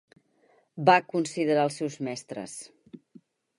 Va 0.89 0.95
considerar 1.11 1.67
els 1.69 1.79
seus 1.83 1.99
mestres: 2.09 2.59